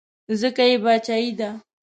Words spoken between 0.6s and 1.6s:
یې باچایي ده.